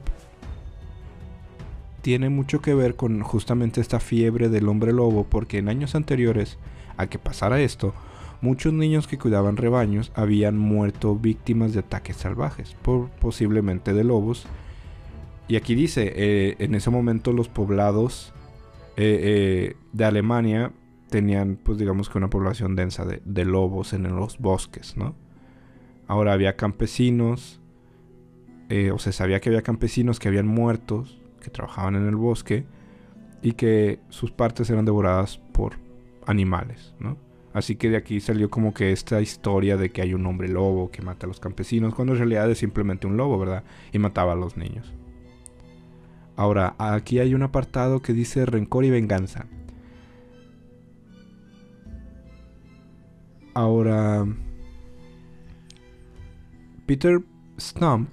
tiene 2.04 2.30
mucho 2.30 2.62
que 2.62 2.76
ver 2.76 2.96
con 2.96 3.22
justamente 3.22 3.82
esta 3.82 4.00
fiebre 4.00 4.50
del 4.50 4.70
hombre 4.70 4.94
lobo, 4.94 5.26
porque 5.28 5.58
en 5.58 5.68
años 5.68 5.96
anteriores 5.96 6.60
a 6.96 7.08
que 7.08 7.18
pasara 7.18 7.60
esto, 7.60 7.96
muchos 8.42 8.72
niños 8.72 9.08
que 9.08 9.18
cuidaban 9.18 9.58
rebaños 9.58 10.12
habían 10.14 10.60
muerto 10.60 11.16
víctimas 11.16 11.74
de 11.74 11.80
ataques 11.80 12.18
salvajes, 12.18 12.76
por 12.84 13.10
posiblemente 13.10 13.94
de 13.94 14.04
lobos, 14.04 14.46
y 15.48 15.56
aquí 15.56 15.74
dice, 15.74 16.14
eh, 16.16 16.56
en 16.60 16.76
ese 16.76 16.92
momento 16.92 17.34
los 17.34 17.50
poblados 17.50 18.32
eh, 18.96 19.20
eh, 19.24 19.76
de 19.92 20.06
Alemania 20.06 20.72
tenían, 21.10 21.58
pues 21.62 21.80
digamos 21.80 22.10
que 22.10 22.20
una 22.20 22.30
población 22.30 22.76
densa 22.76 23.06
de, 23.06 23.24
de, 23.26 23.44
lobos 23.44 23.94
en 23.94 24.04
los 24.16 24.38
bosques, 24.38 24.96
¿no? 24.96 25.16
Ahora 26.12 26.34
había 26.34 26.58
campesinos, 26.58 27.62
o 28.94 29.00
se 29.00 29.14
sabía 29.14 29.40
que 29.40 29.48
había 29.48 29.62
campesinos 29.62 30.20
que 30.20 30.28
habían 30.28 30.46
muertos, 30.46 31.22
que 31.40 31.50
trabajaban 31.50 31.96
en 31.96 32.06
el 32.06 32.18
bosque, 32.18 32.66
y 33.42 33.54
que 33.54 34.02
sus 34.10 34.30
partes 34.30 34.70
eran 34.70 34.84
devoradas 34.84 35.38
por 35.54 35.76
animales, 36.26 36.94
¿no? 37.00 37.16
Así 37.54 37.78
que 37.78 37.90
de 37.90 37.96
aquí 37.96 38.20
salió 38.20 38.50
como 38.50 38.74
que 38.74 38.92
esta 38.92 39.22
historia 39.22 39.78
de 39.78 39.90
que 39.92 40.02
hay 40.02 40.14
un 40.14 40.26
hombre 40.26 40.50
lobo 40.50 40.92
que 40.92 41.02
mata 41.02 41.28
a 41.28 41.30
los 41.30 41.40
campesinos, 41.40 41.96
cuando 41.96 42.12
en 42.12 42.20
realidad 42.20 42.52
es 42.52 42.58
simplemente 42.58 43.08
un 43.08 43.16
lobo, 43.16 43.40
¿verdad? 43.40 43.64
Y 43.94 44.00
mataba 44.00 44.34
a 44.34 44.36
los 44.36 44.58
niños. 44.58 44.92
Ahora, 46.36 46.76
aquí 46.78 47.20
hay 47.20 47.34
un 47.34 47.44
apartado 47.44 48.02
que 48.02 48.12
dice 48.12 48.46
rencor 48.46 48.84
y 48.84 48.90
venganza. 48.90 49.46
Ahora, 53.54 54.28
Peter 56.92 57.22
Stump, 57.58 58.10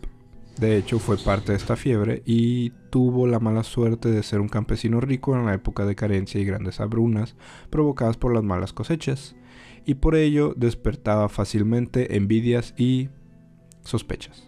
de 0.60 0.76
hecho, 0.76 1.00
fue 1.00 1.16
parte 1.16 1.50
de 1.50 1.58
esta 1.58 1.74
fiebre 1.74 2.22
y 2.24 2.70
tuvo 2.90 3.26
la 3.26 3.40
mala 3.40 3.64
suerte 3.64 4.08
de 4.08 4.22
ser 4.22 4.38
un 4.38 4.48
campesino 4.48 5.00
rico 5.00 5.34
en 5.34 5.46
la 5.46 5.54
época 5.54 5.84
de 5.84 5.96
carencia 5.96 6.40
y 6.40 6.44
grandes 6.44 6.78
habrunas 6.78 7.34
provocadas 7.70 8.16
por 8.16 8.32
las 8.32 8.44
malas 8.44 8.72
cosechas, 8.72 9.34
y 9.84 9.94
por 9.94 10.14
ello 10.14 10.54
despertaba 10.56 11.28
fácilmente 11.28 12.14
envidias 12.16 12.72
y 12.76 13.08
sospechas. 13.82 14.46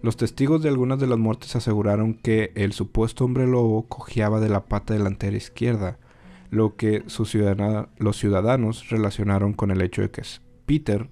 Los 0.00 0.16
testigos 0.16 0.62
de 0.62 0.68
algunas 0.68 1.00
de 1.00 1.08
las 1.08 1.18
muertes 1.18 1.56
aseguraron 1.56 2.14
que 2.14 2.52
el 2.54 2.72
supuesto 2.72 3.24
hombre 3.24 3.48
lobo 3.48 3.88
cojeaba 3.88 4.38
de 4.38 4.48
la 4.48 4.66
pata 4.66 4.94
delantera 4.94 5.36
izquierda, 5.36 5.98
lo 6.50 6.76
que 6.76 7.02
los 7.02 8.16
ciudadanos 8.16 8.90
relacionaron 8.90 9.54
con 9.54 9.72
el 9.72 9.82
hecho 9.82 10.02
de 10.02 10.12
que 10.12 10.22
Peter 10.66 11.10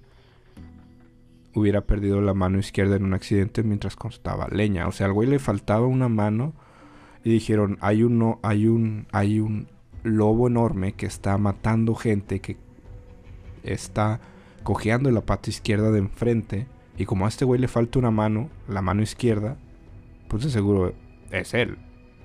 hubiera 1.55 1.81
perdido 1.81 2.21
la 2.21 2.33
mano 2.33 2.59
izquierda 2.59 2.95
en 2.95 3.05
un 3.05 3.13
accidente 3.13 3.63
mientras 3.63 3.95
constaba 3.95 4.47
leña. 4.49 4.87
O 4.87 4.91
sea, 4.91 5.07
al 5.07 5.13
güey 5.13 5.29
le 5.29 5.39
faltaba 5.39 5.87
una 5.87 6.09
mano 6.09 6.53
y 7.23 7.31
dijeron, 7.31 7.77
hay 7.81 8.03
un, 8.03 8.37
hay 8.41 8.67
un, 8.67 9.07
hay 9.11 9.39
un 9.39 9.67
lobo 10.03 10.47
enorme 10.47 10.93
que 10.93 11.05
está 11.05 11.37
matando 11.37 11.95
gente, 11.95 12.39
que 12.39 12.57
está 13.63 14.19
cojeando 14.63 15.11
la 15.11 15.21
pata 15.21 15.49
izquierda 15.49 15.91
de 15.91 15.99
enfrente 15.99 16.67
y 16.97 17.05
como 17.05 17.25
a 17.25 17.29
este 17.29 17.45
güey 17.45 17.59
le 17.59 17.67
falta 17.67 17.99
una 17.99 18.11
mano, 18.11 18.49
la 18.67 18.81
mano 18.81 19.01
izquierda, 19.01 19.57
pues 20.27 20.43
de 20.43 20.49
seguro 20.49 20.93
es 21.31 21.53
él. 21.53 21.77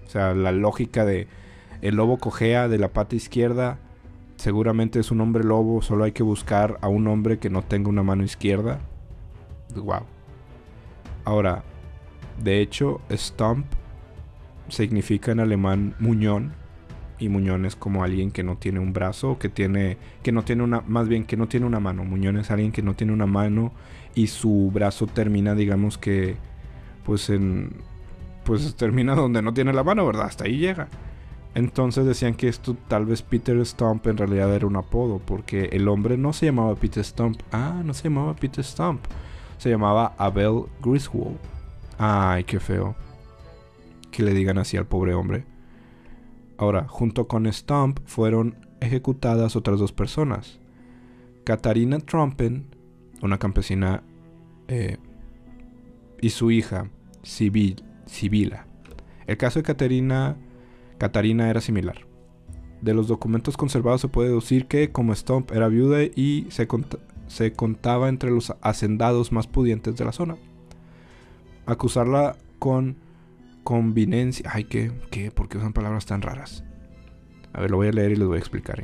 O 0.07 0.11
sea, 0.11 0.35
la 0.35 0.53
lógica 0.53 1.05
de 1.05 1.27
el 1.83 1.97
lobo 1.97 2.19
cojea 2.19 2.69
de 2.69 2.79
la 2.79 2.89
pata 2.89 3.17
izquierda, 3.17 3.79
seguramente 4.37 4.99
es 4.99 5.11
un 5.11 5.21
hombre 5.21 5.45
lobo, 5.45 5.83
solo 5.83 6.05
hay 6.05 6.13
que 6.13 6.23
buscar 6.23 6.79
a 6.81 6.89
un 6.89 7.07
hombre 7.07 7.39
que 7.39 7.51
no 7.51 7.63
tenga 7.63 7.89
una 7.89 8.03
mano 8.03 8.25
izquierda. 8.25 8.81
Wow. 9.75 10.03
Ahora, 11.25 11.63
de 12.43 12.61
hecho, 12.61 13.01
Stump 13.11 13.67
significa 14.69 15.33
en 15.33 15.41
alemán 15.41 15.95
muñón 15.99 16.53
y 17.19 17.29
muñón 17.29 17.65
es 17.65 17.75
como 17.75 18.05
alguien 18.05 18.31
que 18.31 18.45
no 18.45 18.57
tiene 18.57 18.81
un 18.81 18.93
brazo, 18.93 19.39
que 19.39 19.49
tiene 19.49 19.99
que 20.23 20.31
no 20.31 20.45
tiene 20.45 20.63
una 20.63 20.83
más 20.83 21.09
bien 21.09 21.25
que 21.25 21.37
no 21.37 21.49
tiene 21.49 21.67
una 21.67 21.81
mano. 21.81 22.05
Muñón 22.05 22.37
es 22.39 22.51
alguien 22.51 22.73
que 22.73 22.83
no 22.83 22.95
tiene 22.95 23.13
una 23.13 23.27
mano 23.27 23.73
y 24.15 24.29
su 24.29 24.71
brazo 24.73 25.07
termina, 25.07 25.55
digamos 25.55 25.99
que, 25.99 26.37
pues 27.05 27.31
en, 27.31 27.73
pues 28.45 28.75
termina 28.77 29.15
donde 29.15 29.43
no 29.43 29.53
tiene 29.53 29.73
la 29.73 29.85
mano, 29.85 30.07
¿verdad? 30.07 30.27
Hasta 30.27 30.45
ahí 30.45 30.59
llega. 30.59 30.89
Entonces 31.55 32.05
decían 32.07 32.35
que 32.35 32.49
esto 32.49 32.77
tal 32.89 33.05
vez 33.07 33.23
Peter 33.23 33.65
Stump 33.67 34.07
en 34.07 34.17
realidad 34.17 34.55
era 34.55 34.67
un 34.67 34.77
apodo, 34.77 35.19
porque 35.19 35.71
el 35.73 35.89
hombre 35.89 36.17
no 36.17 36.33
se 36.33 36.47
llamaba 36.47 36.75
Peter 36.77 37.05
Stump. 37.05 37.41
Ah, 37.53 37.83
no 37.85 37.95
se 37.95 38.05
llamaba 38.05 38.35
Peter 38.35 38.65
Stump. 38.65 39.01
Se 39.59 39.71
llamaba 39.71 40.15
Abel 40.19 40.65
Griswold. 40.83 41.39
Ay, 41.99 42.45
qué 42.45 42.61
feo. 42.61 42.95
Que 44.11 44.23
le 44.23 44.33
digan 44.33 44.59
así 44.59 44.77
al 44.77 44.87
pobre 44.87 45.15
hombre. 45.15 45.45
Ahora, 46.57 46.87
junto 46.89 47.29
con 47.29 47.53
Stump 47.53 48.01
fueron 48.07 48.57
ejecutadas 48.81 49.57
otras 49.57 49.79
dos 49.79 49.93
personas. 49.93 50.59
Katarina 51.45 51.99
Trumpen 51.99 52.79
una 53.23 53.39
campesina 53.39 54.03
eh, 54.69 54.97
y 56.21 56.31
su 56.31 56.51
hija, 56.51 56.91
Sibila. 57.23 58.67
El 59.27 59.37
caso 59.37 59.59
de 59.59 59.63
Caterina, 59.63 60.37
Catarina 60.99 61.51
era 61.51 61.61
similar. 61.61 62.07
De 62.81 62.95
los 62.95 63.09
documentos 63.09 63.57
conservados 63.57 64.01
se 64.01 64.09
puede 64.09 64.29
deducir 64.29 64.67
que, 64.67 64.91
como 64.91 65.15
Stump 65.15 65.51
era 65.53 65.69
viuda 65.69 66.03
y 66.03 66.47
se, 66.51 66.69
se 67.29 67.53
contaba 67.53 68.09
entre 68.09 68.31
los 68.31 68.55
hacendados 68.61 69.33
más 69.33 69.47
pudientes 69.47 69.97
de 69.97 70.05
la 70.05 70.13
zona. 70.13 70.37
Acusarla 71.67 72.37
con 72.59 72.97
convivencia. 73.65 74.51
Ay, 74.53 74.65
¿qué? 74.65 74.91
¿Qué? 75.11 75.31
¿Por 75.31 75.49
qué 75.49 75.59
usan 75.59 75.73
palabras 75.73 76.07
tan 76.07 76.23
raras? 76.23 76.65
A 77.53 77.61
ver, 77.61 77.71
lo 77.71 77.77
voy 77.77 77.89
a 77.89 77.93
leer 77.93 78.13
y 78.13 78.17
les 78.17 78.27
voy 78.27 78.37
a 78.37 78.41
explicar. 78.41 78.83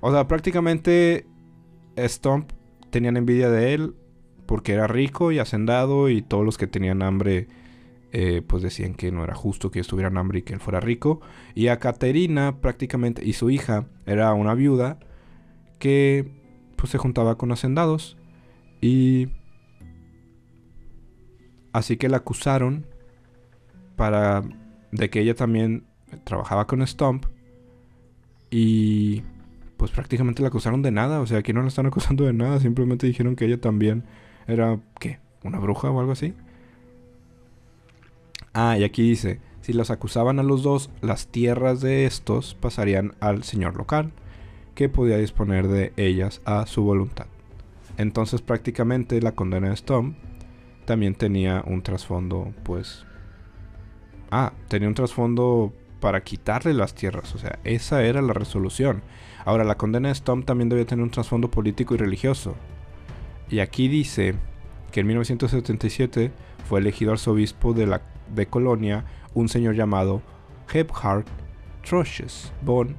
O 0.00 0.12
sea, 0.12 0.28
prácticamente 0.28 1.26
Stomp 1.98 2.52
tenían 2.90 3.16
envidia 3.16 3.50
de 3.50 3.74
él 3.74 3.94
porque 4.46 4.72
era 4.72 4.86
rico 4.86 5.32
y 5.32 5.38
hacendado 5.38 6.08
y 6.08 6.22
todos 6.22 6.44
los 6.44 6.56
que 6.56 6.66
tenían 6.66 7.02
hambre 7.02 7.48
eh, 8.12 8.40
pues 8.46 8.62
decían 8.62 8.94
que 8.94 9.10
no 9.10 9.24
era 9.24 9.34
justo 9.34 9.70
que 9.70 9.80
estuvieran 9.80 10.16
hambre 10.16 10.38
y 10.38 10.42
que 10.42 10.54
él 10.54 10.60
fuera 10.60 10.80
rico. 10.80 11.20
Y 11.54 11.68
a 11.68 11.78
Caterina 11.78 12.60
prácticamente 12.60 13.24
y 13.24 13.32
su 13.34 13.50
hija 13.50 13.86
era 14.06 14.32
una 14.32 14.54
viuda 14.54 14.98
que 15.78 16.30
pues 16.76 16.90
se 16.90 16.98
juntaba 16.98 17.36
con 17.36 17.52
hacendados 17.52 18.16
y 18.80 19.28
así 21.72 21.96
que 21.96 22.08
la 22.08 22.18
acusaron 22.18 22.86
para 23.96 24.42
de 24.92 25.10
que 25.10 25.20
ella 25.20 25.34
también 25.34 25.84
trabajaba 26.24 26.66
con 26.66 26.86
Stomp 26.86 27.26
y 28.50 29.22
pues 29.76 29.90
prácticamente 29.90 30.42
la 30.42 30.48
acusaron 30.48 30.82
de 30.82 30.90
nada. 30.90 31.20
O 31.20 31.26
sea, 31.26 31.38
aquí 31.38 31.52
no 31.52 31.62
la 31.62 31.68
están 31.68 31.86
acusando 31.86 32.24
de 32.24 32.32
nada. 32.32 32.60
Simplemente 32.60 33.06
dijeron 33.06 33.36
que 33.36 33.44
ella 33.44 33.60
también 33.60 34.04
era, 34.46 34.80
¿qué? 34.98 35.18
¿Una 35.42 35.58
bruja 35.58 35.90
o 35.90 36.00
algo 36.00 36.12
así? 36.12 36.34
Ah, 38.52 38.78
y 38.78 38.84
aquí 38.84 39.02
dice, 39.02 39.40
si 39.60 39.72
los 39.72 39.90
acusaban 39.90 40.38
a 40.38 40.42
los 40.42 40.62
dos, 40.62 40.90
las 41.02 41.26
tierras 41.26 41.80
de 41.80 42.06
estos 42.06 42.54
pasarían 42.54 43.14
al 43.20 43.42
señor 43.42 43.76
local, 43.76 44.12
que 44.76 44.88
podía 44.88 45.16
disponer 45.16 45.66
de 45.66 45.92
ellas 45.96 46.40
a 46.44 46.66
su 46.66 46.84
voluntad. 46.84 47.26
Entonces 47.96 48.42
prácticamente 48.42 49.20
la 49.20 49.32
condena 49.32 49.68
de 49.68 49.74
Stone 49.74 50.14
también 50.84 51.16
tenía 51.16 51.64
un 51.66 51.82
trasfondo, 51.82 52.52
pues... 52.62 53.04
Ah, 54.30 54.52
tenía 54.68 54.86
un 54.88 54.94
trasfondo 54.94 55.72
para 56.00 56.22
quitarle 56.22 56.74
las 56.74 56.94
tierras. 56.94 57.34
O 57.34 57.38
sea, 57.38 57.58
esa 57.64 58.04
era 58.04 58.22
la 58.22 58.32
resolución. 58.32 59.02
Ahora, 59.44 59.64
la 59.64 59.76
condena 59.76 60.08
de 60.08 60.14
Stump 60.14 60.44
también 60.44 60.68
debía 60.68 60.84
tener 60.84 61.02
un 61.02 61.10
trasfondo 61.10 61.50
político 61.50 61.94
y 61.94 61.98
religioso. 61.98 62.54
Y 63.48 63.60
aquí 63.60 63.88
dice 63.88 64.34
que 64.90 65.00
en 65.00 65.06
1977 65.06 66.32
fue 66.68 66.80
elegido 66.80 67.12
arzobispo 67.12 67.72
de, 67.72 67.86
la, 67.86 68.02
de 68.34 68.46
Colonia 68.46 69.04
un 69.34 69.48
señor 69.48 69.74
llamado 69.74 70.22
Gebhard 70.68 71.24
Trosches 71.88 72.52
von 72.62 72.96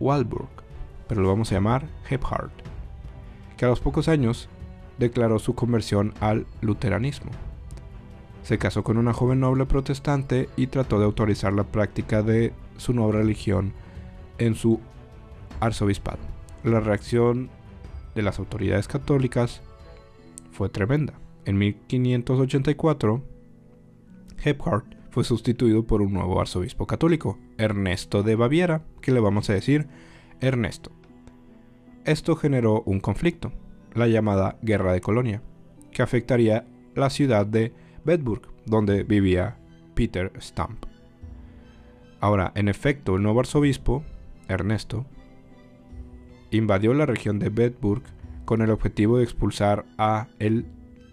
Walburg, 0.00 0.48
pero 1.06 1.20
lo 1.20 1.28
vamos 1.28 1.52
a 1.52 1.54
llamar 1.54 1.86
Gebhard, 2.04 2.50
que 3.56 3.64
a 3.66 3.68
los 3.68 3.80
pocos 3.80 4.08
años 4.08 4.48
declaró 4.98 5.38
su 5.38 5.54
conversión 5.54 6.14
al 6.20 6.46
luteranismo. 6.60 7.30
Se 8.42 8.58
casó 8.58 8.82
con 8.82 8.96
una 8.96 9.12
joven 9.12 9.40
noble 9.40 9.66
protestante 9.66 10.48
y 10.56 10.66
trató 10.66 10.98
de 10.98 11.04
autorizar 11.04 11.52
la 11.52 11.64
práctica 11.64 12.22
de 12.22 12.52
su 12.78 12.94
nueva 12.94 13.12
religión 13.12 13.72
en 14.38 14.54
su 14.54 14.80
arzobispado. 15.60 16.18
La 16.64 16.80
reacción 16.80 17.50
de 18.14 18.22
las 18.22 18.38
autoridades 18.38 18.88
católicas 18.88 19.62
fue 20.52 20.68
tremenda. 20.68 21.14
En 21.44 21.58
1584, 21.58 23.22
Gebhardt 24.38 24.99
fue 25.10 25.24
sustituido 25.24 25.84
por 25.84 26.02
un 26.02 26.12
nuevo 26.12 26.40
arzobispo 26.40 26.86
católico, 26.86 27.38
Ernesto 27.58 28.22
de 28.22 28.36
Baviera, 28.36 28.82
que 29.00 29.12
le 29.12 29.20
vamos 29.20 29.50
a 29.50 29.54
decir 29.54 29.88
Ernesto. 30.40 30.92
Esto 32.04 32.36
generó 32.36 32.82
un 32.86 33.00
conflicto, 33.00 33.52
la 33.94 34.06
llamada 34.06 34.56
Guerra 34.62 34.92
de 34.92 35.00
Colonia, 35.00 35.42
que 35.92 36.02
afectaría 36.02 36.66
la 36.94 37.10
ciudad 37.10 37.44
de 37.44 37.72
Bedburg, 38.04 38.42
donde 38.66 39.02
vivía 39.02 39.58
Peter 39.94 40.32
Stump. 40.40 40.86
Ahora, 42.20 42.52
en 42.54 42.68
efecto, 42.68 43.16
el 43.16 43.22
nuevo 43.22 43.40
arzobispo, 43.40 44.04
Ernesto, 44.48 45.06
invadió 46.50 46.94
la 46.94 47.06
región 47.06 47.38
de 47.38 47.48
Bedburg 47.48 48.02
con 48.44 48.62
el 48.62 48.70
objetivo 48.70 49.18
de 49.18 49.24
expulsar 49.24 49.84
a 49.98 50.28
el 50.38 50.66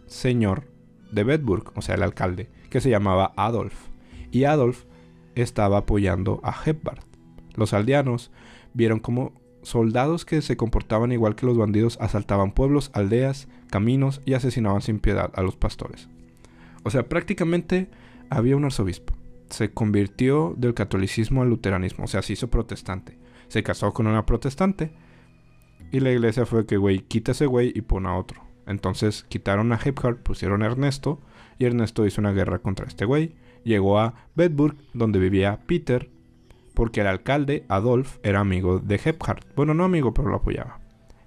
señor 0.05 0.76
de 1.11 1.23
Bedburg, 1.23 1.71
o 1.75 1.81
sea, 1.81 1.95
el 1.95 2.03
alcalde, 2.03 2.49
que 2.69 2.81
se 2.81 2.89
llamaba 2.89 3.33
Adolf. 3.35 3.89
Y 4.31 4.43
Adolf 4.43 4.85
estaba 5.35 5.79
apoyando 5.79 6.39
a 6.43 6.55
Hepbart. 6.65 7.03
Los 7.55 7.73
aldeanos 7.73 8.31
vieron 8.73 8.99
como 8.99 9.33
soldados 9.63 10.25
que 10.25 10.41
se 10.41 10.57
comportaban 10.57 11.11
igual 11.11 11.35
que 11.35 11.45
los 11.45 11.57
bandidos 11.57 11.97
asaltaban 11.99 12.51
pueblos, 12.51 12.91
aldeas, 12.93 13.47
caminos 13.69 14.21
y 14.25 14.33
asesinaban 14.33 14.81
sin 14.81 14.99
piedad 14.99 15.31
a 15.35 15.41
los 15.41 15.55
pastores. 15.55 16.09
O 16.83 16.89
sea, 16.89 17.09
prácticamente 17.09 17.89
había 18.29 18.55
un 18.55 18.65
arzobispo. 18.65 19.13
Se 19.49 19.71
convirtió 19.71 20.53
del 20.57 20.73
catolicismo 20.73 21.41
al 21.41 21.49
luteranismo, 21.49 22.05
o 22.05 22.07
sea, 22.07 22.21
se 22.21 22.33
hizo 22.33 22.49
protestante. 22.49 23.17
Se 23.47 23.63
casó 23.63 23.93
con 23.93 24.07
una 24.07 24.25
protestante 24.25 24.91
y 25.91 25.99
la 25.99 26.11
iglesia 26.11 26.45
fue 26.45 26.65
que, 26.65 26.77
güey, 26.77 26.99
quita 26.99 27.31
ese 27.31 27.45
güey 27.45 27.71
y 27.73 27.81
pone 27.81 28.09
a 28.09 28.15
otro. 28.15 28.46
Entonces 28.67 29.25
quitaron 29.29 29.71
a 29.71 29.79
Hephardt, 29.83 30.21
pusieron 30.21 30.61
a 30.61 30.67
Ernesto 30.67 31.19
y 31.57 31.65
Ernesto 31.65 32.05
hizo 32.05 32.21
una 32.21 32.33
guerra 32.33 32.59
contra 32.59 32.85
este 32.85 33.05
güey. 33.05 33.35
Llegó 33.63 33.99
a 33.99 34.13
Bedburg, 34.35 34.75
donde 34.93 35.19
vivía 35.19 35.59
Peter, 35.65 36.09
porque 36.73 37.01
el 37.01 37.07
alcalde, 37.07 37.65
Adolf, 37.69 38.17
era 38.23 38.39
amigo 38.39 38.79
de 38.79 38.99
Hephardt. 39.03 39.45
Bueno, 39.55 39.73
no 39.73 39.83
amigo, 39.83 40.13
pero 40.13 40.29
lo 40.29 40.37
apoyaba. 40.37 40.79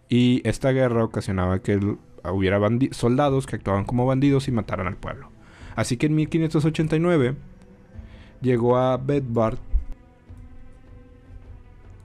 Y 0.08 0.46
esta 0.48 0.70
guerra 0.70 1.04
ocasionaba 1.04 1.60
que 1.60 1.80
hubiera 2.24 2.60
soldados 2.92 3.46
que 3.46 3.56
actuaban 3.56 3.84
como 3.84 4.06
bandidos 4.06 4.48
y 4.48 4.52
mataran 4.52 4.86
al 4.86 4.96
pueblo. 4.96 5.30
Así 5.76 5.96
que 5.96 6.06
en 6.06 6.14
1589 6.14 7.36
llegó 8.42 8.76
a 8.76 8.96
Bedburg 8.96 9.58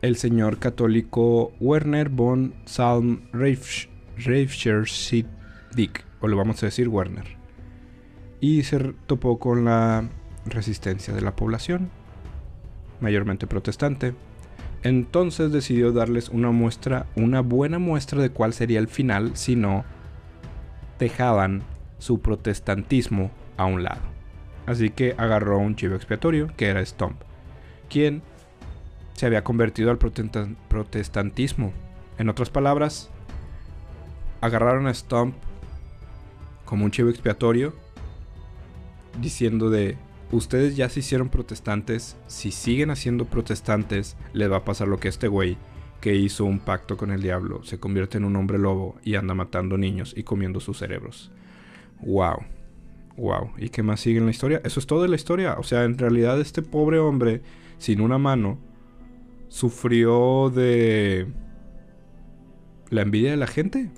el 0.01 0.17
señor 0.17 0.59
católico 0.59 1.51
Werner 1.59 2.09
von 2.09 2.53
Salm 2.65 3.27
Dick, 4.17 6.05
o 6.21 6.27
le 6.27 6.35
vamos 6.35 6.61
a 6.63 6.67
decir 6.67 6.87
Werner. 6.87 7.37
Y 8.39 8.63
se 8.63 8.79
topó 9.07 9.39
con 9.39 9.65
la 9.65 10.09
resistencia 10.45 11.13
de 11.13 11.21
la 11.21 11.35
población, 11.35 11.89
mayormente 13.01 13.47
protestante. 13.47 14.13
Entonces 14.83 15.51
decidió 15.51 15.91
darles 15.91 16.29
una 16.29 16.51
muestra, 16.51 17.07
una 17.15 17.41
buena 17.41 17.79
muestra 17.79 18.21
de 18.21 18.29
cuál 18.29 18.53
sería 18.53 18.79
el 18.79 18.87
final 18.87 19.35
si 19.35 19.55
no 19.55 19.83
dejaban 20.99 21.63
su 21.97 22.21
protestantismo 22.21 23.31
a 23.57 23.65
un 23.65 23.83
lado. 23.83 24.01
Así 24.65 24.89
que 24.91 25.15
agarró 25.17 25.57
un 25.57 25.75
chivo 25.75 25.95
expiatorio 25.95 26.47
que 26.55 26.67
era 26.67 26.85
Stomp, 26.85 27.21
quien 27.89 28.21
se 29.13 29.25
había 29.25 29.43
convertido 29.43 29.91
al 29.91 29.97
protestantismo. 29.97 31.73
En 32.17 32.29
otras 32.29 32.49
palabras, 32.49 33.11
agarraron 34.45 34.87
a 34.87 34.93
Stomp 34.93 35.35
como 36.65 36.85
un 36.85 36.91
chivo 36.91 37.09
expiatorio, 37.09 37.73
diciendo 39.21 39.69
de, 39.69 39.97
ustedes 40.31 40.75
ya 40.75 40.89
se 40.89 40.99
hicieron 40.99 41.29
protestantes, 41.29 42.17
si 42.27 42.51
siguen 42.51 42.89
haciendo 42.89 43.25
protestantes, 43.25 44.17
les 44.33 44.51
va 44.51 44.57
a 44.57 44.65
pasar 44.65 44.87
lo 44.87 44.99
que 44.99 45.07
este 45.07 45.27
güey, 45.27 45.57
que 46.01 46.15
hizo 46.15 46.45
un 46.45 46.59
pacto 46.59 46.97
con 46.97 47.11
el 47.11 47.21
diablo, 47.21 47.63
se 47.63 47.79
convierte 47.79 48.17
en 48.17 48.25
un 48.25 48.35
hombre 48.35 48.57
lobo 48.57 48.95
y 49.03 49.15
anda 49.15 49.33
matando 49.33 49.77
niños 49.77 50.13
y 50.15 50.23
comiendo 50.23 50.59
sus 50.59 50.77
cerebros. 50.79 51.31
Wow. 52.01 52.43
Wow. 53.17 53.51
¿Y 53.57 53.69
qué 53.69 53.81
más 53.81 54.01
sigue 54.01 54.19
en 54.19 54.25
la 54.25 54.31
historia? 54.31 54.61
Eso 54.63 54.79
es 54.79 54.87
todo 54.87 55.01
de 55.01 55.07
la 55.07 55.15
historia. 55.15 55.55
O 55.57 55.63
sea, 55.63 55.85
en 55.85 55.97
realidad 55.97 56.39
este 56.41 56.61
pobre 56.61 56.99
hombre, 56.99 57.41
sin 57.77 58.01
una 58.01 58.17
mano, 58.17 58.59
sufrió 59.47 60.51
de 60.53 61.27
la 62.89 63.01
envidia 63.01 63.31
de 63.31 63.37
la 63.37 63.47
gente. 63.47 63.89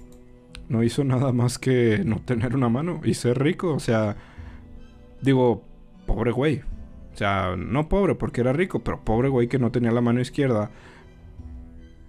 No 0.69 0.83
hizo 0.83 1.03
nada 1.03 1.31
más 1.31 1.57
que 1.59 2.01
no 2.05 2.21
tener 2.21 2.55
una 2.55 2.69
mano 2.69 3.01
y 3.03 3.13
ser 3.13 3.39
rico. 3.41 3.73
O 3.73 3.79
sea, 3.79 4.17
digo, 5.21 5.63
pobre 6.05 6.31
güey. 6.31 6.61
O 7.13 7.17
sea, 7.17 7.55
no 7.57 7.89
pobre 7.89 8.15
porque 8.15 8.41
era 8.41 8.53
rico, 8.53 8.83
pero 8.83 9.03
pobre 9.03 9.29
güey 9.29 9.47
que 9.47 9.59
no 9.59 9.71
tenía 9.71 9.91
la 9.91 10.01
mano 10.01 10.21
izquierda. 10.21 10.71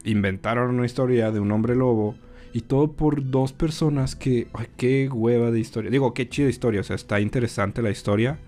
Inventaron 0.04 0.74
una 0.74 0.86
historia 0.86 1.30
de 1.30 1.40
un 1.40 1.52
hombre 1.52 1.74
lobo. 1.74 2.16
Y 2.52 2.62
todo 2.62 2.92
por 2.92 3.30
dos 3.30 3.52
personas 3.52 4.16
que... 4.16 4.48
Ay, 4.54 4.66
qué 4.76 5.08
hueva 5.08 5.50
de 5.50 5.60
historia. 5.60 5.90
Digo, 5.90 6.14
qué 6.14 6.28
chida 6.28 6.48
historia. 6.48 6.80
O 6.80 6.84
sea, 6.84 6.96
está 6.96 7.20
interesante 7.20 7.82
la 7.82 7.90
historia. 7.90 8.38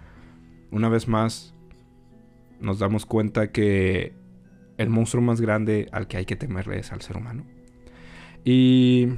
Una 0.71 0.89
vez 0.89 1.07
más, 1.07 1.55
nos 2.61 2.79
damos 2.79 3.07
cuenta 3.07 3.53
que 3.53 4.15
el 4.79 4.89
monstruo 4.89 5.23
más 5.23 5.41
grande 5.41 5.89
al 5.93 6.07
que 6.07 6.17
hay 6.17 6.25
que 6.25 6.37
temerle 6.37 6.79
es 6.79 6.93
al 6.93 7.03
ser 7.03 7.17
humano. 7.19 7.45
Y. 8.45 9.09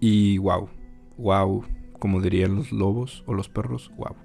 Y 0.00 0.38
wow. 0.38 0.68
Wow. 1.18 1.64
Como 1.98 2.20
dirían 2.20 2.56
los 2.56 2.72
lobos 2.72 3.22
o 3.26 3.34
los 3.34 3.48
perros. 3.48 3.92
Wow. 3.96 4.16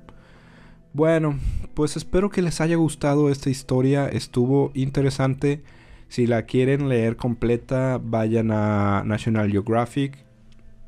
Bueno, 0.93 1.37
pues 1.73 1.97
espero 1.97 2.29
que 2.29 2.41
les 2.41 2.61
haya 2.61 2.77
gustado 2.77 3.29
esta 3.29 3.49
historia. 3.49 4.07
Estuvo 4.07 4.71
interesante. 4.73 5.61
Si 6.07 6.25
la 6.25 6.43
quieren 6.43 6.87
leer 6.87 7.17
completa, 7.17 7.99
vayan 8.01 8.51
a 8.51 9.03
National 9.05 9.51
Geographic. 9.51 10.25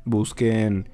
Busquen 0.06 0.88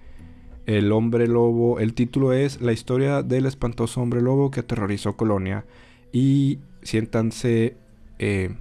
El 0.66 0.90
hombre 0.90 1.28
lobo. 1.28 1.78
El 1.78 1.94
título 1.94 2.32
es 2.32 2.60
La 2.60 2.72
historia 2.72 3.22
del 3.22 3.46
espantoso 3.46 4.02
hombre 4.02 4.20
lobo 4.20 4.50
que 4.50 4.60
aterrorizó 4.60 5.16
Colonia. 5.16 5.64
Y 6.10 6.58
siéntanse 6.82 7.76
eh, 8.18 8.56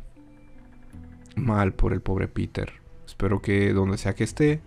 mal 1.36 1.74
por 1.74 1.93
el 1.93 2.02
pobre 2.02 2.28
Peter. 2.28 2.74
Espero 3.08 3.41
que 3.41 3.74
donde 3.74 3.98
sea 3.98 4.15
que 4.15 4.24
esté, 4.24 4.62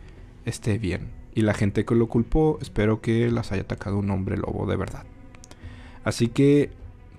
esté 0.46 0.78
bien. 0.78 1.10
Y 1.34 1.42
la 1.42 1.52
gente 1.52 1.84
que 1.84 1.94
lo 1.94 2.08
culpó, 2.08 2.58
espero 2.62 3.02
que 3.02 3.30
las 3.30 3.52
haya 3.52 3.62
atacado 3.62 3.98
un 3.98 4.10
hombre 4.10 4.38
lobo 4.38 4.66
de 4.66 4.76
verdad. 4.76 5.04
Así 6.02 6.28
que, 6.28 6.70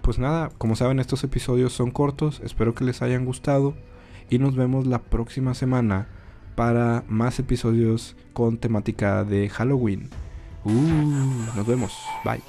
pues 0.01 0.17
nada, 0.17 0.49
como 0.57 0.75
saben, 0.75 0.99
estos 0.99 1.23
episodios 1.23 1.73
son 1.73 1.91
cortos. 1.91 2.41
Espero 2.43 2.73
que 2.73 2.83
les 2.83 3.03
hayan 3.03 3.25
gustado. 3.25 3.75
Y 4.29 4.39
nos 4.39 4.55
vemos 4.55 4.87
la 4.87 5.03
próxima 5.03 5.53
semana 5.53 6.07
para 6.55 7.03
más 7.07 7.37
episodios 7.37 8.15
con 8.33 8.57
temática 8.57 9.23
de 9.23 9.49
Halloween. 9.49 10.09
Uh, 10.63 11.55
nos 11.55 11.67
vemos. 11.67 11.93
Bye. 12.25 12.41